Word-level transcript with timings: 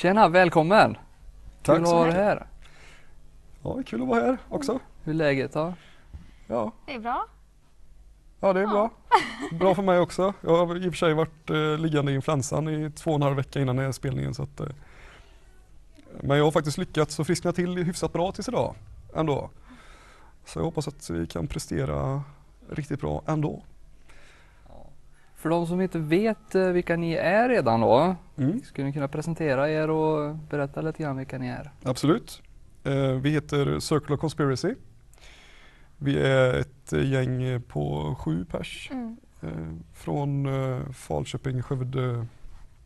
Tjena, 0.00 0.28
välkommen! 0.28 0.96
Tack 1.62 1.76
Kul 1.76 1.84
att 1.84 1.90
så 1.90 1.96
ha 1.96 2.04
dig 2.04 2.14
här. 2.14 2.46
Ja, 3.62 3.82
kul 3.86 4.02
att 4.02 4.08
vara 4.08 4.20
här 4.20 4.38
också. 4.48 4.78
Hur 5.04 5.12
är 5.12 5.16
läget 5.16 5.52
då? 5.52 5.74
Ja, 6.46 6.72
Det 6.86 6.94
är 6.94 6.98
bra. 6.98 7.26
ja 8.40 8.52
det 8.52 8.60
är 8.60 8.66
bra. 8.66 8.90
Bra 9.58 9.74
för 9.74 9.82
mig 9.82 9.98
också. 9.98 10.34
Jag 10.40 10.66
har 10.66 10.76
i 10.76 10.88
och 10.88 10.92
för 10.92 10.98
sig 10.98 11.14
varit 11.14 11.50
eh, 11.50 11.78
liggande 11.78 12.12
i 12.12 12.14
influensan 12.14 12.68
i 12.68 12.90
två 12.90 13.10
och 13.10 13.16
en 13.16 13.22
halv 13.22 13.36
vecka 13.36 13.60
innan 13.60 13.76
den 13.76 13.84
här 13.84 13.92
spelningen. 13.92 14.34
Så 14.34 14.42
att, 14.42 14.60
eh, 14.60 14.66
men 16.20 16.36
jag 16.36 16.44
har 16.44 16.50
faktiskt 16.50 16.78
lyckats 16.78 17.20
att 17.20 17.26
friskna 17.26 17.52
till 17.52 17.76
hyfsat 17.76 18.12
bra 18.12 18.32
tills 18.32 18.48
idag 18.48 18.74
ändå. 19.14 19.50
Så 20.44 20.58
jag 20.58 20.64
hoppas 20.64 20.88
att 20.88 21.10
vi 21.10 21.26
kan 21.26 21.46
prestera 21.46 22.22
riktigt 22.70 23.00
bra 23.00 23.22
ändå. 23.26 23.62
För 25.40 25.48
de 25.50 25.66
som 25.66 25.80
inte 25.80 25.98
vet 25.98 26.54
eh, 26.54 26.66
vilka 26.68 26.96
ni 26.96 27.12
är 27.14 27.48
redan 27.48 27.80
då, 27.80 28.16
Mm, 28.36 28.62
skulle 28.62 28.86
ni 28.86 28.92
kunna 28.92 29.08
presentera 29.08 29.70
er 29.70 29.90
och 29.90 30.36
berätta 30.36 30.80
lite 30.80 31.02
grann 31.02 31.16
vilka 31.16 31.38
ni 31.38 31.48
är? 31.48 31.70
absolut. 31.82 32.42
Eh, 32.84 32.92
vi 33.12 33.30
heter 33.30 33.78
Circular 33.80 34.16
Conspiracy. 34.16 34.74
Vi 35.98 36.18
är 36.18 36.54
ett 36.54 36.92
eh, 36.92 37.10
gäng 37.12 37.62
på 37.62 38.14
sju 38.18 38.44
pers 38.44 38.90
Mm. 38.92 39.16
från 39.94 40.48
Falköping, 40.94 41.62
Skövde, 41.62 42.26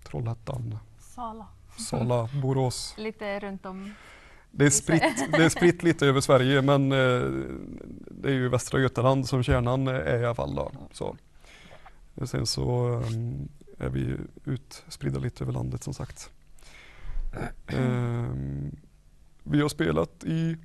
Trollhättan, 0.04 0.78
Sala. 0.98 1.46
Sala, 1.78 2.28
Borås. 2.42 2.94
Lite 2.98 3.40
runt 3.40 3.66
om. 3.66 3.94
Det 4.50 4.66
är, 4.66 4.70
spritt, 4.70 5.02
det 5.32 5.44
är 5.44 5.48
spritt 5.48 5.82
lite 5.88 6.06
över 6.06 6.20
Sverige 6.20 6.62
men 6.62 6.92
eh, 6.92 6.98
det 8.10 8.28
är 8.28 8.32
ju 8.32 8.48
Västra 8.48 8.80
Götaland 8.80 9.26
som 9.28 9.42
kärnan 9.42 9.88
är 9.88 10.20
i 10.20 10.24
alla 10.24 10.34
fall. 10.34 10.54
Då, 10.54 10.72
så. 10.92 11.16
Och 12.14 12.28
Sen 12.28 12.46
så 12.46 12.88
um, 12.88 13.48
är 13.78 13.88
vi 13.88 14.16
utspridda 14.44 15.18
lite 15.18 15.44
över 15.44 15.52
landet 15.52 15.82
som 15.82 15.94
sagt. 15.94 16.30
Ehm, 17.66 18.76
vi 19.42 19.60
har 19.60 19.68
spelat 19.68 20.24
i, 20.24 20.56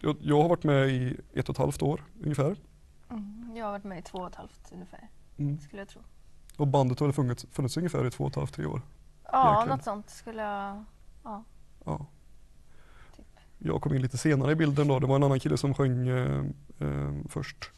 jag, 0.00 0.16
jag 0.20 0.42
har 0.42 0.48
varit 0.48 0.64
med 0.64 0.88
i 0.88 1.16
ett 1.34 1.48
och 1.48 1.54
ett 1.54 1.58
halvt 1.58 1.82
år 1.82 2.04
ungefär. 2.22 2.56
Mm. 3.10 3.52
Jag 3.56 3.64
har 3.64 3.72
varit 3.72 3.84
med 3.84 3.98
i 3.98 4.02
två 4.02 4.18
och 4.18 4.26
ett 4.28 4.34
halvt 4.34 4.70
ungefär, 4.72 5.08
Mm. 5.38 5.60
skulle 5.60 5.80
jag 5.82 5.88
tro. 5.88 6.00
Och 6.56 6.66
bandet 6.66 7.00
har 7.00 7.12
funnits, 7.12 7.46
funnits 7.52 7.76
ungefär 7.76 8.06
i 8.06 8.10
två 8.10 8.24
och 8.24 8.30
ett 8.30 8.36
halvt, 8.36 8.54
tre 8.54 8.66
år. 8.66 8.82
Ja, 9.32 9.44
Verkligen. 9.52 9.76
något 9.76 9.84
sånt 9.84 10.10
skulle 10.10 10.42
jag... 10.42 10.84
Ja, 11.24 11.44
Ja. 11.84 12.06
typ. 13.16 13.26
Jag 13.58 13.80
kom 13.82 13.94
in 13.94 14.02
lite 14.02 14.18
senare 14.18 14.52
i 14.52 14.54
bilden 14.54 14.88
då. 14.88 14.98
Det 14.98 15.06
var 15.06 15.16
en 15.16 15.22
annan 15.22 15.40
kille 15.40 15.56
som 15.56 15.74
sjöng 15.74 16.08
eh, 16.08 16.44
eh, 16.78 17.14
först. 17.28 17.70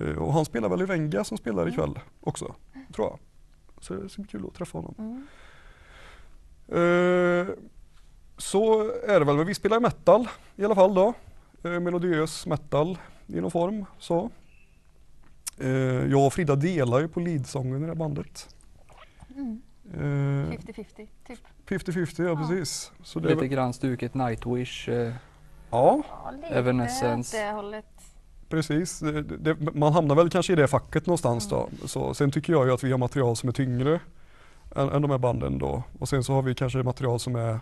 Eh, 0.00 0.18
och 0.22 0.32
han 0.32 0.44
spelar 0.44 0.68
väl 0.68 0.82
i 0.82 0.84
Venga 0.84 1.24
som 1.24 1.38
spelar 1.38 1.62
Mm. 1.62 1.72
ikväll 1.74 1.98
också, 2.20 2.54
tror 2.94 3.08
jag. 3.08 3.18
Så 3.84 3.94
det 3.94 4.08
ska 4.08 4.22
bli 4.22 4.30
kul 4.30 4.46
att 4.46 4.54
träffa 4.54 4.78
honom. 4.78 4.94
Mm. 4.98 5.26
Eh, 6.68 7.46
så 8.36 8.80
är 8.90 9.18
det 9.20 9.24
väl, 9.26 9.36
men 9.36 9.46
vi 9.46 9.54
spelar 9.54 9.80
metal 9.80 10.28
i 10.56 10.64
alla 10.64 10.74
fall 10.74 10.94
då. 10.94 11.14
Eh, 11.64 11.80
melodiös 11.80 12.46
metal 12.46 12.98
i 13.26 13.40
någon 13.40 13.50
form. 13.50 13.84
Så. 13.98 14.30
Eh, 15.58 15.68
jag 16.10 16.26
och 16.26 16.32
Frida 16.32 16.56
delar 16.56 16.98
ju 17.00 17.08
på 17.08 17.20
leadsången 17.20 17.76
i 17.76 17.80
det 17.80 17.86
här 17.86 17.94
bandet. 17.94 18.54
Mm. 19.36 19.62
Eh, 19.94 20.50
50-50, 20.50 21.08
typ. 21.26 21.38
50-50, 21.66 22.22
ja, 22.22 22.28
Ja. 22.30 22.36
precis. 22.36 22.92
Så 23.02 23.20
Lite 23.20 23.48
grann 23.48 23.72
stuket 23.72 24.14
Nightwish. 24.14 24.88
Eh, 24.88 25.14
ja, 25.70 26.02
Ja, 26.08 26.30
lite 26.30 26.46
Evanescence. 26.46 27.36
åt 27.36 27.42
det 27.42 27.50
hållet. 27.52 27.86
Precis, 28.52 28.98
det, 28.98 29.22
det, 29.22 29.56
man 29.74 29.92
hamnar 29.92 30.14
väl 30.14 30.30
kanske 30.30 30.52
i 30.52 30.56
det 30.56 30.68
facket 30.68 31.06
någonstans 31.06 31.48
då. 31.48 31.68
Så, 31.84 32.14
sen 32.14 32.30
tycker 32.30 32.52
jag 32.52 32.66
ju 32.66 32.72
att 32.72 32.84
vi 32.84 32.90
har 32.90 32.98
material 32.98 33.36
som 33.36 33.48
är 33.48 33.52
tyngre 33.52 34.00
än, 34.76 34.88
än 34.88 35.02
de 35.02 35.10
här 35.10 35.18
banden 35.18 35.58
då. 35.58 35.82
Och 35.98 36.08
sen 36.08 36.24
så 36.24 36.32
har 36.32 36.42
vi 36.42 36.54
kanske 36.54 36.82
material 36.82 37.20
som 37.20 37.36
är 37.36 37.60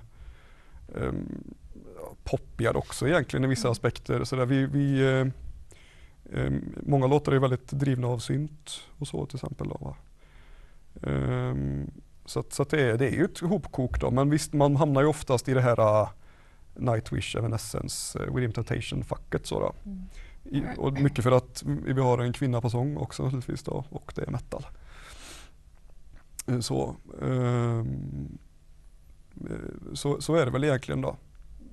um, 0.94 1.54
poppigare 2.24 2.76
också 2.76 3.08
egentligen 3.08 3.44
i 3.44 3.48
vissa 3.48 3.68
Mm. 3.68 3.72
aspekter. 3.72 4.24
Så 4.24 4.36
där 4.36 4.46
vi, 4.46 4.66
vi, 4.66 5.00
eh, 5.00 5.26
em, 6.40 6.74
många 6.86 7.06
låtar 7.06 7.32
är 7.32 7.38
väldigt 7.38 7.70
drivna 7.70 8.06
av 8.08 8.18
synt 8.18 8.80
och 8.98 9.08
så 9.08 9.26
till 9.26 9.36
exempel. 9.36 9.68
Då, 9.68 9.76
va? 9.80 9.96
Ehm, 11.10 11.90
så 12.24 12.44
så 12.50 12.64
det, 12.64 12.82
är, 12.82 12.98
det 12.98 13.06
är 13.06 13.12
ju 13.12 13.24
ett 13.24 13.40
hopkok 13.40 14.00
då. 14.00 14.10
Men 14.10 14.30
visst, 14.30 14.52
man 14.52 14.76
hamnar 14.76 15.00
ju 15.00 15.06
oftast 15.06 15.48
i 15.48 15.54
det 15.54 15.60
här 15.60 15.80
uh, 15.80 16.08
Nightwish, 16.74 17.36
Evanescence, 17.36 18.18
uh, 18.18 18.34
Within 18.34 18.52
Temptation-facket. 18.52 19.46
Så. 19.46 19.74
Mm. 19.84 20.06
I, 20.44 20.62
och 20.78 20.92
mycket 20.92 21.24
för 21.24 21.32
att 21.32 21.62
vi 21.66 22.00
har 22.00 22.18
en 22.18 22.32
kvinna 22.32 22.60
på 22.60 22.70
sång 22.70 22.96
också 22.96 23.22
naturligtvis 23.24 23.62
då, 23.62 23.84
och 23.90 24.12
det 24.14 24.22
är 24.22 24.30
metal. 24.30 24.66
Eh, 26.46 26.60
Så, 26.60 26.96
eh, 27.22 27.84
så, 29.94 30.20
så 30.20 30.34
är 30.34 30.44
det 30.44 30.50
väl 30.50 30.64
egentligen 30.64 31.00
då. 31.00 31.16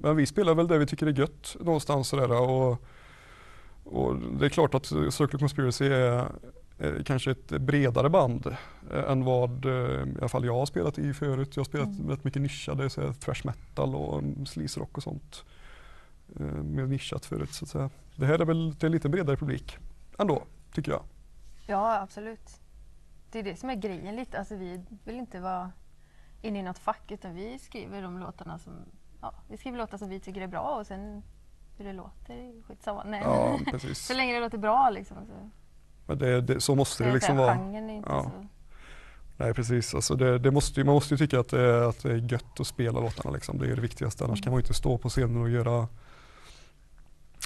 Men 0.02 0.16
vi 0.16 0.26
spelar 0.26 0.56
väl 0.56 0.68
det 0.68 0.78
vi 0.78 0.86
tycker 0.86 1.08
är 1.08 1.20
gött 1.20 1.56
någonstans 1.60 2.08
sådär 2.08 2.32
och, 2.32 2.84
och 3.84 4.16
det 4.40 4.46
är 4.46 4.50
klart 4.50 4.74
att 4.74 4.86
Circle 4.86 5.40
Conspiracy 5.40 5.86
är, 5.88 6.26
är 6.78 7.04
kanske 7.06 7.32
ett 7.32 7.48
bredare 7.48 8.10
band 8.10 8.48
eh, 8.92 9.12
än 9.12 9.24
vad 9.26 9.66
i 9.66 10.16
alla 10.20 10.30
fall 10.30 10.46
jag 10.46 10.54
har 10.54 10.66
spelat 10.66 11.00
i 11.00 11.14
förut. 11.14 11.50
Jag 11.56 11.60
har 11.62 11.66
spelat 11.66 11.88
Mm. 11.88 12.10
rätt 12.10 12.24
mycket 12.24 12.42
nischade, 12.42 12.90
så 12.90 13.02
här, 13.02 13.14
thrash 13.14 13.42
metal 13.46 13.96
och 13.96 14.20
mm, 14.20 14.46
sleaze 14.46 14.80
rock 14.80 14.98
och 14.98 15.04
sånt. 15.04 15.44
Eh, 16.40 16.46
mer 16.46 16.86
nischat 16.86 17.26
förut 17.26 17.54
så 17.54 17.66
att 17.66 17.70
säga. 17.70 17.90
Det 18.16 18.26
här 18.26 18.40
är 18.40 18.46
väl 18.46 18.76
till 18.76 18.86
en 18.86 18.92
lite 18.92 19.10
bredare 19.10 19.38
publik 19.38 19.78
ändå, 20.20 20.44
tycker 20.74 20.92
jag. 20.92 21.04
Ja, 21.68 22.00
absolut. 22.02 22.60
Det 23.32 23.40
är 23.40 23.44
det 23.44 23.56
som 23.56 23.70
är 23.70 23.76
grejen 23.76 24.16
lite. 24.16 24.40
Alltså, 24.40 24.56
vi 24.56 24.82
vill 25.04 25.16
inte 25.16 25.40
vara 25.40 25.72
inne 26.42 26.60
i 26.60 26.64
något 26.64 26.80
fack 26.80 27.12
utan 27.12 27.36
vi 27.36 27.60
skriver 27.60 28.02
de 28.02 28.20
låtarna 28.20 28.60
som... 28.60 28.74
Ja, 29.22 29.34
vi 29.50 29.58
skriver 29.58 29.78
låtar 29.78 29.98
som 29.98 30.10
vi 30.10 30.20
tycker 30.20 30.42
är 30.42 30.48
bra 30.48 30.78
och 30.80 30.88
sen 30.88 31.24
hur 31.78 31.86
det 31.86 31.94
låter 31.94 32.64
skitsamma. 32.68 33.04
Nej, 33.04 33.22
Ja, 33.24 33.60
precis. 33.72 34.06
så 34.06 34.14
länge 34.14 34.34
det 34.34 34.40
låter 34.40 34.58
bra 34.58 34.90
liksom. 34.90 35.18
Så, 35.28 35.50
Men 36.06 36.18
det, 36.18 36.42
det, 36.42 36.62
så 36.62 36.76
måste 36.76 37.04
det 37.04 37.14
liksom 37.14 37.38
vara. 37.38 37.56
Genren 37.58 37.90
är 37.90 37.94
inte 37.96 38.10
Ja. 38.10 38.24
så... 38.24 38.48
Nej 39.40 39.54
precis, 39.54 39.96
alltså 39.96 40.16
det, 40.16 40.40
det 40.40 40.52
måste, 40.52 40.84
man 40.84 40.94
måste 40.94 41.14
ju 41.14 41.18
tycka 41.18 41.40
att 41.40 41.50
det, 41.50 41.62
är, 41.62 41.82
att 41.82 42.04
det 42.04 42.12
är 42.12 42.32
gött 42.32 42.60
att 42.60 42.68
spela 42.68 43.00
låtarna 43.00 43.32
liksom. 43.32 43.58
Det 43.58 43.66
är 43.72 43.76
det 43.76 43.82
viktigaste. 43.82 44.24
Annars 44.24 44.40
Mm. 44.40 44.44
kan 44.44 44.52
man 44.52 44.58
ju 44.58 44.62
inte 44.64 44.74
stå 44.74 44.98
på 44.98 45.10
scenen 45.10 45.42
och 45.42 45.50
göra 45.50 45.88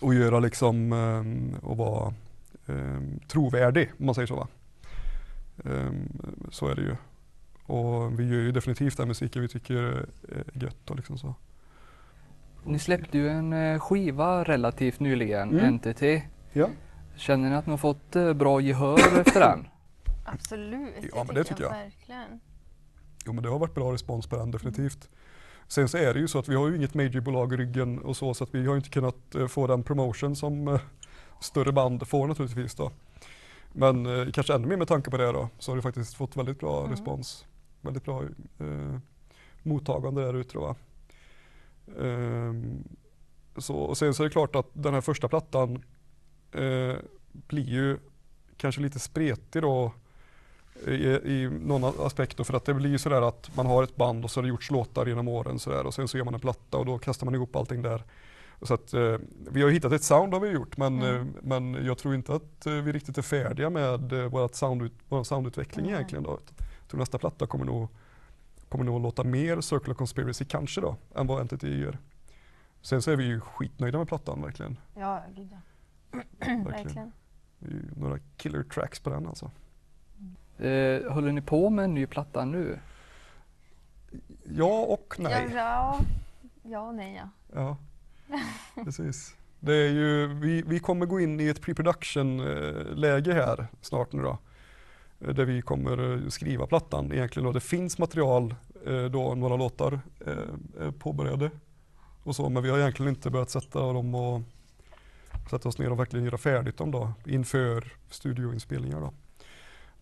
och 0.02 0.14
göra 0.14 0.40
liksom 0.40 0.94
ehm, 0.94 1.56
och 1.62 1.78
vara 1.78 2.14
ehm, 2.68 3.20
trovärdig 3.28 3.92
om 4.00 4.06
man 4.06 4.16
säger 4.16 4.28
så 4.28 4.36
va. 4.36 4.48
Ehm, 5.66 6.10
så 6.52 6.68
är 6.68 6.76
det 6.76 6.82
ju. 6.82 6.96
Och 7.66 8.20
vi 8.20 8.24
gör 8.24 8.40
ju 8.42 8.52
definitivt 8.52 8.98
den 8.98 9.08
musiken 9.08 9.42
vi 9.42 9.48
tycker 9.48 9.76
är 9.76 10.06
gött 10.54 10.90
och 10.90 10.96
liksom 10.96 11.18
så. 11.18 11.36
ni 12.66 12.80
släppte 12.80 13.18
ju 13.18 13.30
en 13.30 13.54
eh, 13.54 13.80
skiva 13.80 14.44
relativt 14.44 15.00
nyligen, 15.00 15.50
Mm. 15.50 15.66
Entity. 15.66 16.24
Ja. 16.54 16.70
Känner 17.16 17.50
ni 17.50 17.56
att 17.56 17.66
ni 17.66 17.72
har 17.72 17.78
fått 17.78 18.16
eh, 18.16 18.34
bra 18.34 18.62
gehör 18.62 19.20
efter 19.22 19.40
den? 19.40 19.68
Absolut, 20.26 20.94
Ja, 21.16 21.24
men 21.24 21.36
det 21.36 21.44
tycker 21.44 21.64
jag. 21.64 21.70
Verkligen. 21.72 22.40
Jo 23.26 23.34
men 23.34 23.44
det 23.44 23.50
har 23.50 23.60
varit 23.60 23.74
bra 23.76 23.94
respons 23.94 24.28
på 24.28 24.36
den 24.38 24.52
definitivt. 24.52 25.10
Sen 25.72 25.90
så 25.90 25.98
är 25.98 26.14
det 26.14 26.20
ju 26.20 26.28
så 26.28 26.40
att 26.40 26.50
vi 26.50 26.56
har 26.56 26.70
ju 26.70 26.76
inget 26.76 26.94
majorbolag 26.94 27.54
i 27.54 27.58
ryggen 27.58 28.00
och 28.00 28.18
så 28.18 28.34
så 28.34 28.44
att 28.44 28.56
vi 28.56 28.66
har 28.66 28.76
inte 28.76 28.90
kunnat 28.90 29.36
eh, 29.36 29.48
få 29.48 29.68
den 29.68 29.84
promotion 29.84 30.36
som 30.36 30.68
eh, 30.68 30.82
större 31.42 31.72
band 31.72 32.08
får 32.08 32.28
naturligtvis 32.28 32.76
då. 32.76 32.92
Men 33.74 34.06
eh, 34.06 34.32
kanske 34.32 34.54
ännu 34.54 34.68
mer 34.68 34.78
med 34.78 34.88
tanke 34.88 35.12
på 35.12 35.18
det 35.18 35.32
då 35.32 35.50
så 35.60 35.72
har 35.72 35.76
det 35.76 35.82
faktiskt 35.82 36.14
fått 36.14 36.38
väldigt 36.38 36.60
bra 36.60 36.80
Mm. 36.80 36.92
respons. 36.92 37.46
Väldigt 37.82 38.06
bra 38.06 38.24
eh, 38.60 38.98
mottagande 39.64 40.22
där 40.22 40.34
ute 40.34 40.54
då. 40.54 40.76
Ehm, 42.02 42.84
så, 43.58 43.76
och 43.76 43.98
sen 43.98 44.14
så 44.14 44.24
är 44.24 44.28
det 44.28 44.32
klart 44.34 44.56
att 44.56 44.68
den 44.74 44.94
här 44.94 45.02
första 45.02 45.28
plattan 45.28 45.84
eh, 46.52 46.96
blir 47.32 47.70
ju 47.70 47.98
kanske 48.58 48.82
lite 48.82 49.00
spretig 49.00 49.62
då 49.62 49.92
i, 50.88 50.92
i 51.08 51.50
någon 51.62 51.94
aspekt 52.06 52.38
då, 52.38 52.44
för 52.44 52.54
att 52.54 52.66
det 52.66 52.74
blir 52.74 52.90
ju 52.90 52.98
sådär 52.98 53.22
att 53.22 53.56
man 53.56 53.66
har 53.66 53.84
ett 53.84 53.96
band 53.96 54.24
och 54.24 54.32
så 54.32 54.38
har 54.40 54.44
det 54.44 54.50
gjorts 54.50 54.72
låtar 54.72 55.06
genom 55.06 55.28
åren 55.28 55.60
sådär 55.60 55.86
och 55.86 55.94
sen 55.94 56.08
så 56.08 56.18
gör 56.18 56.26
man 56.26 56.34
en 56.34 56.40
platta 56.40 56.78
och 56.78 56.86
då 56.86 56.98
kastar 56.98 57.26
man 57.26 57.36
ihop 57.36 57.56
allting 57.56 57.82
där. 57.82 58.04
Så 58.62 58.74
att 58.74 58.94
eh, 58.94 59.16
vi 59.52 59.62
har 59.62 59.70
hittat 59.70 59.92
ett 59.92 60.04
sound 60.04 60.34
har 60.34 60.40
vi 60.42 60.50
gjort 60.50 60.78
men, 60.78 61.02
Mm. 61.02 61.16
eh, 61.16 61.26
men 61.42 61.86
jag 61.86 61.98
tror 61.98 62.16
inte 62.16 62.34
att 62.36 62.66
eh, 62.66 62.74
vi 62.74 62.92
riktigt 62.92 63.18
är 63.18 63.22
färdiga 63.22 63.70
med 63.70 64.14
eh, 64.14 64.26
vårat 64.26 64.56
sound, 64.56 64.90
vår 65.10 65.24
soundutveckling 65.24 65.86
Nej. 65.86 65.96
egentligen 65.96 66.24
då. 66.24 66.40
Jag 66.80 66.88
tror 66.88 67.00
nästa 67.00 67.18
platta 67.18 67.48
kommer 67.48 67.66
nog, 67.66 67.88
kommer 68.70 68.86
nog 68.86 69.02
låta 69.02 69.24
mer 69.24 69.62
Circular 69.62 69.96
Conspiracy 69.96 70.46
kanske 70.46 70.82
då 70.82 70.96
än 71.16 71.28
vad 71.28 71.40
Entity 71.42 71.80
gör. 71.82 71.98
Sen 72.82 73.02
så 73.02 73.12
är 73.12 73.16
vi 73.16 73.24
ju 73.24 73.40
skitnöjda 73.40 73.98
med 73.98 74.08
plattan 74.08 74.42
verkligen. 74.42 74.78
Ja, 74.96 75.24
gud 75.36 75.50
ja. 75.52 75.58
verkligen. 76.40 76.64
Verkligen. 76.64 77.12
Det 77.60 77.68
är 77.68 77.72
ju 77.72 77.84
några 77.96 78.20
killer 78.38 78.64
tracks 78.64 79.00
på 79.00 79.10
den 79.10 79.28
alltså. 79.28 79.52
Eh, 80.62 81.12
håller 81.14 81.32
ni 81.32 81.42
på 81.42 81.70
med 81.70 81.86
en 81.86 81.94
ny 81.94 82.06
platta 82.06 82.46
nu? 82.46 82.80
Ja 84.44 84.80
och 84.82 85.16
nej. 85.20 85.48
Ja, 85.54 85.56
ja, 85.56 86.00
ja 86.64 86.80
och 86.88 86.96
nej 86.96 87.16
ja. 87.24 87.30
Ja, 87.54 87.78
precis. 88.84 89.36
Det 89.60 89.74
är 89.76 89.90
ju, 89.90 90.28
vi, 90.28 90.62
vi 90.62 90.80
kommer 90.80 91.06
gå 91.06 91.20
in 91.20 91.40
i 91.40 91.48
ett 91.48 91.62
pre-production 91.62 92.40
eh, 92.40 92.96
läge 92.96 93.34
här 93.34 93.68
snart 93.82 94.14
nu 94.14 94.22
då. 94.22 94.38
Eh, 95.20 95.30
Där 95.34 95.46
vi 95.46 95.62
kommer 95.62 96.14
eh, 96.24 96.28
skriva 96.30 96.68
plattan 96.68 97.12
egentligen 97.14 97.48
och 97.48 97.54
det 97.54 97.60
finns 97.60 97.98
material 97.98 98.56
då 99.12 99.36
några 99.36 99.56
låtar 99.56 100.00
är 100.80 100.92
påbörjade. 100.92 101.52
Och 102.24 102.36
så, 102.36 102.50
men 102.50 102.64
vi 102.64 102.70
har 102.70 102.80
egentligen 102.80 103.10
inte 103.10 103.30
börjat 103.30 103.50
sätta 103.50 103.80
dem 103.94 104.16
och 104.16 104.42
sätta 105.50 105.70
oss 105.70 105.78
ner 105.78 105.92
och 105.92 106.00
verkligen 106.00 106.26
göra 106.26 106.38
färdigt 106.38 106.78
dem 106.78 106.92
då 106.92 107.14
inför 107.26 107.94
studioinspelningar 108.10 109.00
då. 109.02 109.14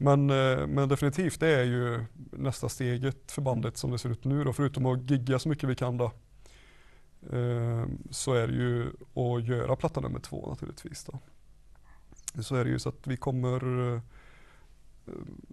Men, 0.02 0.30
eh, 0.30 0.68
men 0.68 0.90
definitivt 0.90 1.40
det 1.40 1.48
är 1.48 1.64
ju 1.64 2.06
nästa 2.32 2.70
steget 2.70 3.32
för 3.32 3.42
bandet 3.42 3.78
som 3.78 3.92
det 3.92 3.98
ser 3.98 4.10
ut 4.10 4.24
nu 4.26 4.44
då, 4.44 4.54
förutom 4.54 4.86
att 4.86 5.10
gigga 5.10 5.40
så 5.40 5.50
mycket 5.50 5.70
vi 5.70 5.76
kan 5.76 5.98
då. 5.98 6.06
eh, 7.32 7.86
Så 8.12 8.34
är 8.34 8.48
det 8.48 8.54
ju 8.54 8.88
att 9.14 9.44
göra 9.48 9.76
platta 9.76 10.02
nummer 10.02 10.20
två 10.20 10.50
naturligtvis 10.50 11.06
då. 11.06 11.20
Så 12.42 12.56
är 12.56 12.64
det 12.66 12.70
ju 12.72 12.80
så 12.80 12.90
att 12.90 13.08
vi 13.08 13.18
kommer 13.18 13.94
eh, 13.96 14.02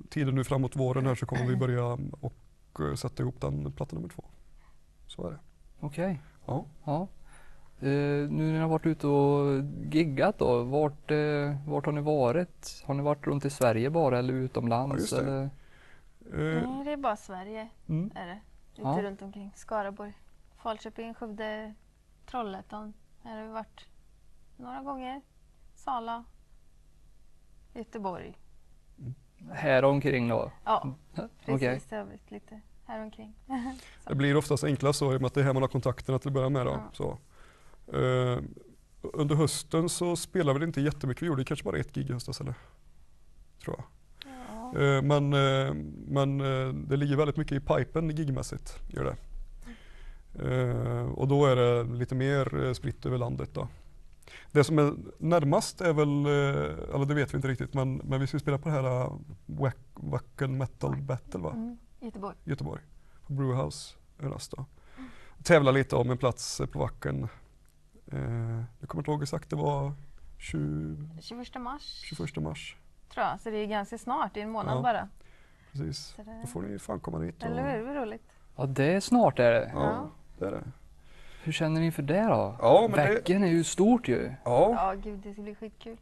tiden 0.08 0.34
nu 0.34 0.44
framåt 0.44 0.76
våren 0.76 1.06
här 1.06 1.14
så 1.14 1.26
kommer 1.26 1.46
vi 1.46 1.56
börja 1.56 1.98
och 2.20 2.34
sätta 2.98 3.22
ihop 3.22 3.40
den 3.40 3.72
platta 3.72 3.96
nummer 3.96 4.08
två. 4.08 4.24
Så 5.06 5.26
är 5.26 5.30
det. 5.30 5.38
Okej. 5.80 6.22
Ja. 6.46 6.66
Ja. 6.84 7.08
Eh, 7.80 7.88
nu 7.88 8.28
när 8.28 8.52
ni 8.52 8.58
har 8.58 8.68
varit 8.68 8.86
ute 8.86 9.06
och 9.06 9.62
giggat 9.92 10.38
då, 10.38 10.62
vart, 10.62 11.10
eh, 11.10 11.56
vart 11.66 11.86
har 11.86 11.92
ni 11.92 12.00
varit? 12.00 12.82
Har 12.86 12.94
ni 12.94 13.02
varit 13.02 13.26
runt 13.26 13.44
i 13.44 13.50
Sverige 13.50 13.90
bara 13.90 14.18
eller 14.18 14.34
utomlands? 14.34 15.12
Ja, 15.12 15.18
det. 15.22 15.22
eller? 15.22 15.42
Eh, 16.56 16.68
Nej, 16.70 16.84
det 16.84 16.92
är 16.92 16.96
bara 16.96 17.16
Sverige. 17.16 17.68
mm. 17.88 18.10
Är 18.14 18.26
det. 18.26 18.40
Lite 18.74 18.88
Ja. 18.88 19.02
runt 19.02 19.22
omkring. 19.22 19.52
Skaraborg, 19.56 20.12
Falköping, 20.56 21.14
Skövde, 21.14 21.74
Trollhättan. 22.26 22.92
Här 23.22 23.36
har 23.38 23.46
vi 23.46 23.52
varit 23.52 23.86
några 24.56 24.80
gånger. 24.82 25.20
Sala, 25.74 26.24
Göteborg. 27.74 28.36
Här 29.52 29.84
omkring 29.84 30.28
då? 30.28 30.50
Ja, 30.64 30.94
precis. 31.14 31.32
Okej. 31.48 31.80
Övrigt 31.98 32.30
lite 32.30 32.60
häromkring. 32.86 33.34
Det 34.06 34.14
blir 34.14 34.36
oftast 34.36 34.64
enklast 34.64 34.98
så 34.98 35.12
i 35.12 35.16
och 35.16 35.20
med 35.20 35.26
att 35.26 35.34
det 35.34 35.40
är 35.40 35.44
här 35.44 35.52
man 35.52 35.62
har 35.62 35.68
kontakterna 35.68 36.18
till 36.18 36.28
att 36.28 36.34
börja 36.34 36.48
med. 36.48 36.66
Då. 36.66 36.72
Ja. 36.72 36.82
Så. 36.92 37.18
Eh, 37.92 38.38
under 39.12 39.34
hösten 39.34 39.88
så 39.88 40.16
spelade 40.16 40.58
vi 40.58 40.64
inte 40.64 40.80
jättemycket, 40.80 41.22
vi 41.22 41.26
gjorde 41.26 41.44
kanske 41.44 41.64
bara 41.64 41.78
ett 41.78 41.92
gig 41.94 42.10
i 42.10 42.12
höstas 42.12 42.40
eller? 42.40 42.54
Tror 43.64 43.76
jag. 43.76 43.84
Ja. 44.74 44.80
Eh, 44.80 45.02
men 45.02 45.32
eh, 45.32 45.74
men 46.08 46.40
eh, 46.40 46.68
det 46.68 46.96
ligger 46.96 47.16
väldigt 47.16 47.36
mycket 47.36 47.56
i 47.56 47.60
pipen 47.60 48.10
gigmässigt. 48.10 48.78
Gör 48.88 49.04
det. 49.04 49.16
Eh, 50.48 51.06
och 51.06 51.28
då 51.28 51.46
är 51.46 51.56
det 51.56 51.84
lite 51.84 52.14
mer 52.14 52.64
eh, 52.64 52.72
spritt 52.72 53.06
över 53.06 53.18
landet. 53.18 53.50
Då. 53.52 53.68
Det 54.52 54.64
som 54.64 54.78
är 54.78 54.94
närmast 55.18 55.80
är 55.80 55.92
väl, 55.92 56.26
eller 56.94 57.04
det 57.04 57.14
vet 57.14 57.34
vi 57.34 57.36
inte 57.36 57.48
riktigt, 57.48 57.74
men, 57.74 57.96
men 57.96 58.20
vi 58.20 58.26
ska 58.26 58.38
spela 58.38 58.58
på 58.58 58.68
det 58.68 58.74
här 58.74 59.10
Wack, 59.46 59.76
Wacken 59.94 60.58
Metal 60.58 60.96
Battle 60.96 61.40
va? 61.40 61.50
Mm. 61.50 61.78
Göteborg. 62.00 62.36
Göteborg. 62.44 62.82
På 63.26 63.32
Brewhouse 63.32 63.94
i 64.22 64.24
nästa. 64.24 64.64
Tävla 65.42 65.70
lite 65.70 65.96
om 65.96 66.10
en 66.10 66.18
plats 66.18 66.60
på 66.72 66.78
Wacken. 66.78 67.28
Eh, 68.12 68.62
jag 68.80 68.88
kommer 68.88 69.00
inte 69.02 69.10
ihåg 69.10 69.22
exakt, 69.22 69.50
det 69.50 69.56
var 69.56 69.92
20, 70.38 71.08
21 71.20 71.54
mars 71.60 71.82
21 72.04 72.36
mars. 72.36 72.76
tror 73.14 73.26
jag. 73.26 73.40
Så 73.40 73.50
det 73.50 73.56
är 73.56 73.66
ganska 73.66 73.98
snart, 73.98 74.34
det 74.34 74.40
är 74.40 74.44
en 74.44 74.50
månad 74.50 74.76
Ja. 74.78 74.82
bara. 74.82 75.08
Precis. 75.72 76.14
Det, 76.16 76.22
Då 76.42 76.46
får 76.46 76.62
ni 76.62 76.78
fan 76.78 77.00
komma 77.00 77.18
dit. 77.18 77.36
och- 77.36 77.42
eller 77.50 77.62
hur? 77.76 77.84
Det 77.86 77.90
är 77.90 77.94
roligt. 77.94 78.22
Ja, 78.56 78.66
det 78.66 78.84
är 78.94 79.00
snart 79.00 79.38
är 79.38 79.52
det. 79.52 79.70
Ja, 79.74 79.80
Ja. 79.82 80.10
det 80.38 80.46
är 80.46 80.50
det. 80.50 80.62
Hur 81.42 81.52
känner 81.52 81.80
ni 81.80 81.92
för 81.92 82.02
det 82.02 82.22
då? 82.22 82.56
Ja, 82.60 82.80
men 82.90 82.96
det, 83.24 83.30
är 83.34 83.46
ju 83.46 83.64
stort 83.64 84.08
ju. 84.08 84.32
ja, 84.44 84.70
Ja, 84.72 84.94
gud 84.94 85.18
det 85.18 85.32
ska 85.32 85.42
bli 85.42 85.54
skitkul. 85.54 85.96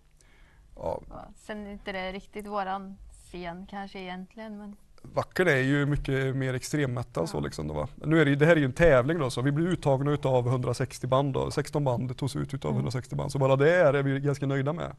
ja, 0.76 1.00
Ja, 1.10 1.24
sen 1.36 1.66
är 1.66 1.72
inte 1.72 1.92
det 1.92 2.12
riktigt 2.12 2.46
våran 2.46 2.96
scen 3.10 3.66
kanske 3.70 3.98
egentligen, 3.98 4.58
men 4.58 4.76
Wacken 5.12 5.48
är 5.48 5.56
ju 5.56 5.86
mycket 5.86 6.36
mer 6.36 6.54
extremmetal 6.54 7.28
så 7.28 7.40
liksom. 7.40 7.68
Då, 7.68 7.74
va? 7.74 7.88
Nu 7.94 8.20
är 8.20 8.24
det, 8.24 8.30
ju- 8.30 8.36
det 8.36 8.46
här 8.46 8.52
är 8.56 8.60
ju 8.60 8.64
en 8.64 8.72
tävling 8.72 9.18
då, 9.18 9.30
så 9.30 9.42
vi 9.42 9.52
blir 9.52 9.66
uttagna 9.66 10.10
utav 10.10 10.46
160 10.48 11.06
band 11.06 11.34
då. 11.34 11.50
16 11.50 11.84
band 11.84 12.16
togs 12.16 12.36
ut 12.36 12.54
utav 12.54 12.70
Mm. 12.70 12.78
160 12.80 13.16
band. 13.16 13.32
Så 13.32 13.38
bara 13.38 13.56
det 13.56 13.74
är, 13.74 14.02
vi 14.02 14.20
ganska 14.20 14.46
nöjda 14.46 14.72
med. 14.72 14.96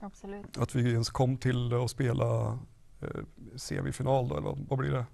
absolut. 0.00 0.58
Att 0.58 0.74
vi 0.74 0.92
ens 0.92 1.10
kom 1.10 1.36
till 1.36 1.72
att 1.74 1.90
spela 1.90 2.58
eh, 3.00 3.08
semifinal 3.56 4.28
då, 4.28 4.34
eller 4.36 4.46
vad, 4.46 4.58
vad 4.68 4.78
blir 4.78 4.90
det? 4.90 5.04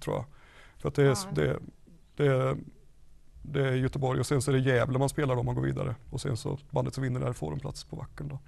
Tror 0.00 0.16
jag. 0.16 0.24
För 0.78 0.88
att 0.88 0.94
det 0.94 1.02
är, 1.02 1.06
Ja. 1.06 1.16
det, 1.34 1.58
det, 2.16 2.56
det 3.42 3.68
är 3.68 3.72
Göteborg 3.72 4.20
och 4.20 4.26
sen 4.26 4.42
så 4.42 4.50
är 4.50 4.52
det 4.54 4.60
Gävle 4.60 4.98
man 4.98 5.08
spelar 5.08 5.36
om 5.36 5.46
man 5.46 5.54
går 5.54 5.62
vidare. 5.62 5.94
Och 6.10 6.20
sen 6.20 6.36
så 6.36 6.58
bandet 6.70 6.94
som 6.94 7.02
vinner 7.02 7.20
där 7.20 7.32
får 7.32 7.52
en 7.52 7.60
plats 7.60 7.84
på 7.84 7.96
Wacken 7.96 8.28
då. 8.28 8.38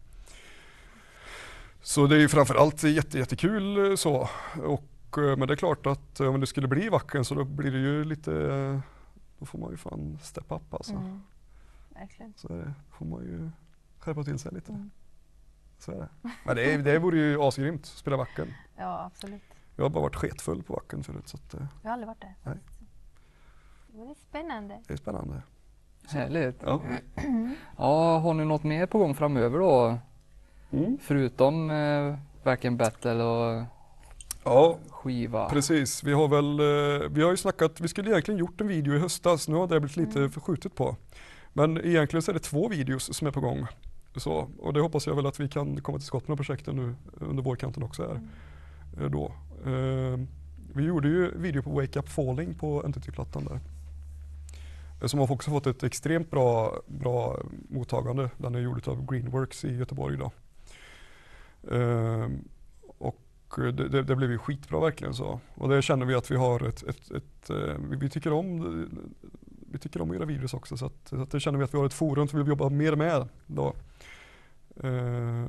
Så 1.84 2.06
det 2.06 2.16
är 2.16 2.20
ju 2.20 2.28
framförallt 2.28 2.82
jätte, 2.82 3.18
jättekul 3.18 3.90
eh, 3.90 3.96
så. 3.96 4.28
Och, 4.64 5.18
eh, 5.18 5.36
men 5.36 5.48
det 5.48 5.54
är 5.54 5.56
klart 5.56 5.86
att 5.86 6.20
eh, 6.20 6.34
om 6.34 6.40
det 6.40 6.46
skulle 6.46 6.68
bli 6.68 6.88
Wacken 6.88 7.24
så 7.24 7.34
då 7.34 7.44
blir 7.44 7.72
det 7.72 7.78
ju 7.78 8.04
lite, 8.04 8.32
då 9.38 9.46
får 9.46 9.58
man 9.58 9.70
ju 9.70 9.76
fan 9.76 10.18
step 10.22 10.44
up 10.52 10.74
alltså. 10.74 10.92
Mm. 10.92 11.20
Verkligen. 11.88 12.34
Så 12.36 12.48
är 12.52 12.56
det, 12.56 12.74
får 12.90 13.06
man 13.06 13.20
ju 13.22 13.50
skärpa 13.98 14.24
till 14.24 14.38
sig 14.38 14.52
lite. 14.54 14.72
Mm. 14.72 14.90
Så 15.78 15.92
är 15.92 15.96
det. 15.96 16.08
Men 16.44 16.56
det, 16.56 16.74
är- 16.74 16.78
det 16.78 16.98
vore 16.98 17.18
ju 17.18 17.42
asgrymt 17.42 17.80
att 17.80 17.86
spela 17.86 18.16
Wacken. 18.16 18.54
Ja, 18.76 19.04
absolut. 19.04 19.42
Jag 19.76 19.84
har 19.84 19.90
bara 19.90 20.02
varit 20.02 20.16
sketfull 20.16 20.62
på 20.62 20.74
Wacken 20.74 21.04
förut 21.04 21.28
så 21.28 21.36
att, 21.36 21.54
Jag 21.82 21.88
har 21.88 21.92
aldrig 21.92 22.06
varit 22.08 22.20
där. 22.20 22.34
Nej. 22.42 22.58
Det 23.92 24.04
var 24.04 24.14
spännande. 24.14 24.80
det 24.86 24.92
är 24.92 24.96
spännande. 24.96 25.42
Härligt. 26.08 26.62
Ja. 26.62 26.80
Ja, 27.78 28.18
har 28.18 28.34
ni 28.34 28.44
något 28.44 28.62
mer 28.64 28.86
på 28.86 28.98
gång 28.98 29.14
framöver 29.14 29.58
då? 29.58 29.98
Förutom 31.00 31.70
eh, 31.70 32.14
Wacken 32.42 32.76
Battle 32.76 33.22
och 33.22 33.62
ja, 34.44 34.78
skiva? 34.90 35.48
precis. 35.48 36.02
Vi 36.04 36.12
har 36.12 36.28
väl, 36.28 36.60
eh, 36.60 37.08
vi 37.10 37.22
har 37.22 37.30
ju 37.30 37.36
snackat, 37.36 37.80
vi 37.80 37.88
skulle 37.88 38.10
egentligen 38.10 38.38
gjort 38.40 38.60
en 38.60 38.68
video 38.68 38.94
i 38.94 38.98
höstas, 38.98 39.48
nu 39.48 39.54
har 39.56 39.66
det 39.66 39.80
blivit 39.80 39.96
lite 39.96 40.18
Mm. 40.18 40.30
förskjutet 40.30 40.74
på. 40.74 40.96
Men 41.52 41.78
egentligen 41.84 42.22
så 42.22 42.30
är 42.30 42.32
det 42.32 42.38
två 42.40 42.68
videos 42.68 43.14
som 43.16 43.26
är 43.26 43.30
på 43.30 43.40
gång. 43.40 43.66
Så, 44.16 44.48
och 44.58 44.72
det 44.72 44.80
hoppas 44.80 45.06
jag 45.06 45.14
väl 45.14 45.26
att 45.26 45.40
vi 45.40 45.48
kan 45.48 45.80
komma 45.80 45.98
till 45.98 46.06
skott 46.06 46.28
med 46.28 46.36
projekten 46.36 46.76
nu 46.76 46.94
under 47.20 47.42
vårkanten 47.42 47.82
också 47.82 48.02
här. 48.02 48.10
Mm. 48.10 48.28
eh, 49.04 49.10
Då. 49.10 49.24
Eh, 49.70 50.18
Vi 50.76 50.84
gjorde 50.84 51.08
ju 51.08 51.38
video 51.38 51.62
på 51.62 51.70
Wake 51.70 51.98
Up 51.98 52.08
Falling 52.08 52.54
på 52.54 52.82
NTT-plattan 52.88 53.44
där. 53.44 53.60
Eh, 55.02 55.06
Som 55.06 55.20
har 55.20 55.32
också 55.32 55.50
fått 55.50 55.66
ett 55.66 55.82
extremt 55.82 56.30
bra, 56.30 56.72
bra 56.86 57.38
mottagande. 57.68 58.30
Den 58.36 58.54
är 58.54 58.58
gjord 58.60 58.88
av 58.88 59.06
Greenworks 59.06 59.64
i 59.64 59.76
Göteborg 59.76 60.16
då. 60.18 60.30
Eh, 61.70 62.28
Och 62.98 63.20
det, 63.56 63.88
det, 63.88 64.02
det 64.02 64.16
blev 64.16 64.30
ju 64.30 64.38
skitbra 64.38 64.80
verkligen 64.80 65.14
så. 65.14 65.40
Och 65.54 65.68
det 65.68 65.82
känner 65.82 66.06
vi 66.06 66.14
att 66.14 66.30
vi 66.30 66.36
har 66.36 66.68
ett, 66.68 66.82
ett, 66.82 67.10
ett 67.10 67.50
eh, 67.50 67.74
vi, 67.90 67.96
vi 67.96 68.10
tycker 68.10 68.32
om 68.32 68.88
vi 69.70 69.78
tycker 69.78 70.02
om 70.02 70.14
göra 70.14 70.24
videos 70.24 70.54
också 70.54 70.76
så 70.76 70.86
att, 70.86 71.08
så 71.08 71.22
att 71.22 71.30
det 71.30 71.40
känner 71.40 71.58
vi 71.58 71.64
att 71.64 71.74
vi 71.74 71.78
har 71.78 71.86
ett 71.86 71.94
forum 71.94 72.28
som 72.28 72.36
vi 72.38 72.42
vill 72.42 72.48
jobba 72.48 72.68
mer 72.68 72.96
med 72.96 73.28
då. 73.46 73.74
Eh, 74.76 75.46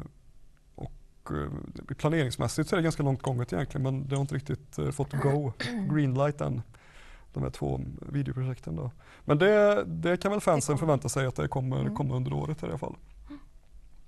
och 0.76 0.92
eh, 1.32 1.96
planeringsmässigt 1.98 2.70
så 2.70 2.76
är 2.76 2.78
det 2.78 2.84
ganska 2.84 3.04
långt 3.04 3.22
gånget 3.22 3.54
egentligen 3.54 3.84
men 3.84 4.08
det 4.08 4.16
har 4.16 4.22
inte 4.22 4.36
riktigt 4.36 4.78
eh, 4.78 4.90
fått 4.92 5.14
go, 5.14 5.54
greenlight 5.92 6.42
än. 6.42 6.62
De 7.34 7.44
här 7.44 7.50
två 7.50 7.82
videoprojekten 8.12 8.76
då. 8.76 8.92
Men 9.26 9.38
det, 9.38 9.84
det 9.88 10.18
kan 10.18 10.32
väl 10.32 10.42
fansen 10.42 10.78
förvänta 10.78 11.10
sig 11.10 11.26
att 11.26 11.36
det 11.36 11.48
kommer 11.48 11.80
Mm. 11.82 11.96
komma 11.96 12.16
under 12.16 12.34
året 12.34 12.64
i 12.64 12.66
alla 12.66 12.78
fall. 12.78 12.96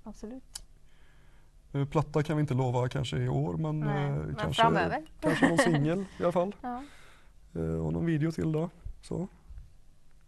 Absolut. 0.04 0.62
Eh, 1.72 1.84
Platta 1.84 2.22
kan 2.22 2.36
vi 2.36 2.40
inte 2.40 2.54
lova 2.54 2.88
kanske 2.88 3.16
i 3.16 3.28
år 3.28 3.56
men, 3.56 3.80
Nej, 3.80 4.04
eh, 4.04 4.10
men 4.12 4.34
kanske, 4.34 4.62
framöver. 4.62 5.02
kanske 5.20 5.48
någon 5.48 5.58
singel 5.58 6.04
i 6.18 6.22
alla 6.22 6.32
fall. 6.32 6.54
Ja. 6.62 6.82
Eh, 7.54 7.86
och 7.86 7.92
någon 7.92 8.06
video 8.06 8.32
till 8.32 8.52
då. 8.52 8.70
Så 9.02 9.28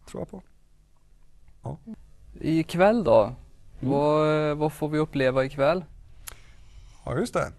tror 0.07 0.21
jag 0.21 0.31
på. 0.31 0.43
Ikväll 2.41 3.05
då? 3.05 3.23
Mm. 3.25 3.93
Vad, 3.93 4.57
vad 4.57 4.73
får 4.73 4.89
vi 4.89 4.99
uppleva 4.99 5.45
ikväll? 5.45 5.85
Ja 7.05 7.17
just 7.19 7.35
det. 7.35 7.53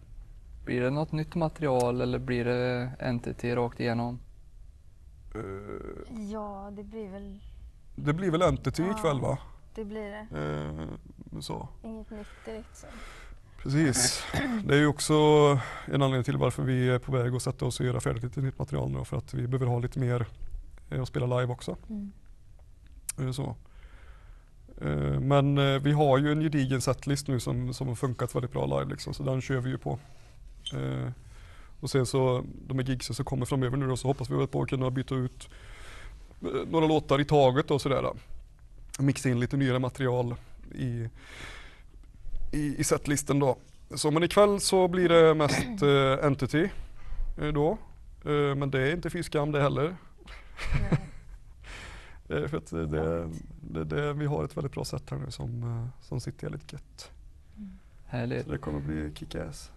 Blir 0.65 0.81
det 0.81 0.89
något 0.89 1.11
nytt 1.11 1.35
material 1.35 2.01
eller 2.01 2.19
blir 2.19 2.45
det 2.45 2.91
NTT 3.13 3.43
rakt 3.55 3.79
igenom? 3.79 4.19
Eh, 5.35 6.21
ja, 6.31 6.71
det 6.75 6.83
blir 6.83 7.09
väl 7.09 7.39
det 7.95 8.13
blir 8.13 8.31
väl 8.31 8.41
Entity 8.41 8.83
Ja. 8.83 8.97
ikväll 8.97 9.21
va? 9.21 9.38
det. 9.75 9.85
Blir 9.85 10.09
det. 10.09 10.27
Eh, 11.33 11.39
så. 11.39 11.67
Inget 11.83 12.09
nytt 12.09 12.27
direkt. 12.45 12.77
Så. 12.77 12.88
Precis. 13.63 14.23
Det 14.65 14.75
är 14.75 14.79
ju 14.79 14.87
också 14.87 15.13
en 15.85 16.01
anledning 16.01 16.23
till 16.23 16.37
varför 16.37 16.63
vi 16.63 16.89
är 16.89 16.99
på 16.99 17.11
väg 17.11 17.35
att 17.35 17.41
sätta 17.41 17.65
oss 17.65 17.79
och 17.79 17.85
göra 17.85 17.99
färdigt 17.99 18.23
lite 18.23 18.41
nytt 18.41 18.59
material 18.59 18.91
nu 18.91 19.05
för 19.05 19.17
att 19.17 19.33
vi 19.33 19.47
behöver 19.47 19.65
ha 19.65 19.79
lite 19.79 19.99
mer 19.99 20.25
eh, 20.89 21.01
att 21.01 21.07
spela 21.07 21.39
live 21.39 21.53
också. 21.53 21.77
Mm. 21.89 22.11
Eh, 23.19 23.31
Så. 23.31 23.55
Eh, 24.81 25.19
Men 25.19 25.55
vi 25.83 25.91
har 25.91 26.17
ju 26.17 26.31
en 26.31 26.41
gedigen 26.41 26.81
setlist 26.81 27.27
nu 27.27 27.39
som, 27.39 27.73
som 27.73 27.87
har 27.87 27.95
funkat 27.95 28.35
väldigt 28.35 28.51
bra 28.51 28.65
live 28.65 28.91
liksom, 28.91 29.13
så 29.13 29.23
den 29.23 29.41
kör 29.41 29.59
vi 29.59 29.69
ju 29.69 29.77
på. 29.77 29.99
Och 31.79 31.89
sen 31.89 32.05
så 32.05 32.43
de 32.67 32.79
här 32.79 32.85
gigsen 32.85 33.15
som 33.15 33.25
kommer 33.25 33.45
framöver 33.45 33.77
nu 33.77 33.87
då, 33.87 33.97
så 33.97 34.07
hoppas 34.07 34.29
vi 34.29 34.35
väl 34.35 34.47
på 34.47 34.61
att 34.61 34.69
kunna 34.69 34.89
byta 34.89 35.15
ut 35.15 35.49
några 36.67 36.87
låtar 36.87 37.21
i 37.21 37.25
taget 37.25 37.71
och 37.71 37.81
sådär. 37.81 38.05
Mixa 38.99 39.29
in 39.29 39.39
lite 39.39 39.57
nyare 39.57 39.79
material 39.79 40.35
i, 40.75 41.09
i, 42.51 42.75
i 42.77 42.84
setlisten 42.84 43.39
då. 43.39 43.58
Så 43.96 44.12
men 44.12 44.24
ikväll 44.24 44.60
så 44.60 44.88
blir 44.88 45.10
det 45.10 45.34
mest 45.34 45.81
eh, 45.81 46.25
Entity 46.25 46.70
eh, 47.38 47.48
då. 47.48 47.77
Eh, 48.25 48.55
men 48.55 48.72
det 48.72 48.81
är 48.81 48.93
inte 48.93 49.10
fy 49.10 49.24
skam 49.24 49.51
det 49.51 49.62
heller. 49.62 49.96
Nej. 50.81 51.08
För 52.50 52.58
att 52.58 52.70
det, 52.70 52.88
det, 52.88 53.29
det, 53.62 53.84
det, 53.84 54.13
vi 54.13 54.25
har 54.25 54.46
ett 54.46 54.58
väldigt 54.58 54.72
bra 54.72 54.86
sätt 54.86 55.03
här 55.10 55.17
nu 55.17 55.31
som, 55.31 55.89
som 56.01 56.20
sitter 56.20 56.43
jävligt 56.43 56.74
gött. 56.74 57.12
Härligt. 58.05 58.46
Så 58.46 58.51
det 58.51 58.58
kommer 58.58 58.79
bli 58.79 59.12
kick-ass. 59.15 59.72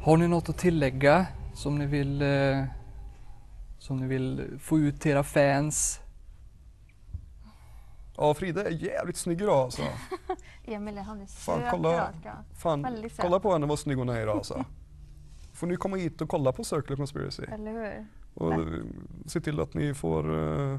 Har 0.00 0.16
ni 0.16 0.28
något 0.28 0.48
att 0.48 0.58
tillägga 0.58 1.26
som 1.54 1.78
ni 1.78 1.86
vill 1.86 2.22
eh, 2.22 2.64
som 3.78 3.96
ni 3.96 4.06
vill 4.06 4.58
få 4.60 4.78
ut 4.78 5.00
till 5.00 5.10
era 5.10 5.22
fans? 5.22 6.00
Ja 8.16 8.34
Frida 8.34 8.66
är 8.66 8.70
jävligt 8.70 9.16
snygg 9.16 9.40
idag 9.42 9.58
alltså. 9.58 9.82
Emil 10.64 10.98
han 10.98 11.20
är 11.20 11.26
Fan, 11.26 11.60
söt 11.60 11.70
kolla. 11.70 11.92
jag. 12.24 12.34
Fan, 12.56 12.82
söt. 13.02 13.12
kolla 13.20 13.40
på 13.40 13.52
henne 13.52 13.66
vad 13.66 13.78
snygg 13.78 13.98
hon 13.98 14.08
är 14.08 14.22
idag 14.22 14.36
alltså. 14.36 14.64
Får 15.52 15.66
ni 15.66 15.76
komma 15.76 15.96
hit 15.96 16.20
och 16.20 16.28
kolla 16.28 16.52
på 16.52 16.64
Circle 16.64 16.96
Conspiracy. 16.96 17.42
Eller 17.42 17.72
hur? 17.72 18.06
Och 18.34 18.52
eh, 18.52 18.60
se 19.26 19.40
till 19.40 19.60
att 19.60 19.74
ni 19.74 19.94
får 19.94 20.38
eh, 20.72 20.78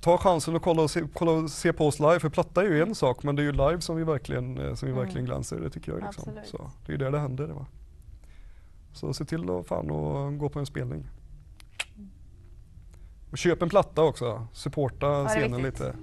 ta 0.00 0.18
chansen 0.18 0.56
och 0.56 0.62
kolla 0.62 0.82
och, 0.82 0.90
se, 0.90 1.02
kolla 1.14 1.30
och 1.32 1.50
se 1.50 1.72
på 1.72 1.86
oss 1.86 1.98
live. 2.00 2.20
För 2.20 2.28
platta 2.28 2.62
är 2.62 2.66
ju 2.66 2.82
en 2.82 2.94
sak 2.94 3.22
men 3.22 3.36
det 3.36 3.42
är 3.42 3.44
ju 3.44 3.52
live 3.52 3.80
som 3.80 3.96
vi 3.96 4.04
verkligen, 4.04 4.58
eh, 4.58 4.74
som 4.74 4.86
vi 4.86 4.92
Mm. 4.92 5.04
verkligen 5.04 5.24
glänser. 5.26 5.60
Det 5.60 5.70
tycker 5.70 5.92
jag. 5.92 6.02
Liksom. 6.02 6.24
Absolut. 6.26 6.46
Så, 6.46 6.70
det 6.86 6.92
är 6.92 6.92
ju 6.92 6.98
där 7.04 7.10
det 7.10 7.18
händer. 7.18 7.46
Va? 7.46 7.66
Så 8.92 9.14
se 9.14 9.24
till 9.24 9.50
att 9.50 9.66
fan 9.68 9.90
och 9.90 10.38
gå 10.38 10.48
på 10.48 10.58
en 10.58 10.66
spelning. 10.66 11.06
Och 13.30 13.38
köp 13.38 13.62
en 13.62 13.68
platta 13.68 14.02
också. 14.02 14.46
Supporta 14.52 15.06
är 15.08 15.26
scenen 15.28 15.62
viktigt. 15.62 15.80
lite. 15.80 15.94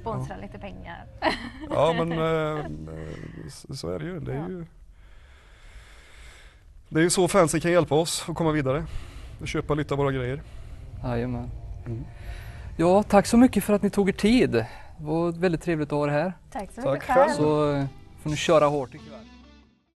Sponsra 0.00 0.36
lite 0.36 0.58
pengar. 0.58 1.06
Ja 1.70 1.92
men 1.98 2.12
eh, 2.12 2.64
så- 3.74 3.90
är 3.90 3.98
det 3.98 4.04
ju. 4.04 4.20
Det 4.20 4.32
är 4.32 4.36
Ja. 4.36 4.48
ju 4.48 4.66
det 6.88 6.98
är 7.00 7.02
ju 7.02 7.10
så 7.10 7.28
fansen 7.28 7.60
kan 7.60 7.72
hjälpa 7.72 7.94
oss 7.94 8.24
att 8.28 8.34
komma 8.36 8.50
vidare. 8.52 8.84
Och 9.40 9.48
köpa 9.48 9.74
lite 9.74 9.94
av 9.94 9.98
våra 9.98 10.12
grejer. 10.12 10.42
Jajamän. 11.04 11.50
Mm. 11.86 12.04
Ja, 12.76 13.02
tack 13.02 13.26
så 13.26 13.36
mycket 13.36 13.64
för 13.64 13.72
att 13.72 13.82
ni 13.82 13.90
tog 13.90 14.08
er 14.08 14.12
tid. 14.12 14.50
Det 14.50 14.66
var 14.98 15.32
väldigt 15.32 15.62
trevligt 15.62 15.92
att 15.92 15.98
ha 15.98 16.04
er 16.06 16.10
här. 16.10 16.32
Tack 16.52 16.70
så 16.72 16.92
mycket 16.92 17.04
själv. 17.06 17.30
Så 17.30 17.72
eh, 17.72 17.84
får 18.22 18.30
ni 18.30 18.36
köra 18.36 18.66
hårt 18.66 18.94
ikväll. 18.94 19.18